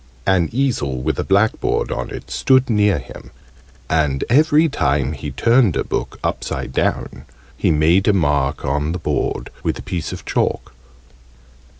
An 0.25 0.49
easel, 0.51 0.99
with 1.03 1.19
a 1.19 1.23
black 1.23 1.59
board 1.61 1.91
on 1.91 2.09
it, 2.09 2.31
stood 2.31 2.71
near 2.71 2.97
him: 2.97 3.29
and, 3.87 4.23
every 4.31 4.67
time 4.67 5.11
that 5.11 5.19
he 5.19 5.29
turned 5.29 5.75
a 5.75 5.83
book 5.83 6.17
upside 6.23 6.73
down, 6.73 7.25
he 7.55 7.69
made 7.69 8.07
a 8.07 8.11
mark 8.11 8.65
on 8.65 8.93
the 8.93 8.97
board 8.97 9.51
with 9.61 9.77
a 9.77 9.83
piece 9.83 10.11
of 10.11 10.25
chalk. 10.25 10.73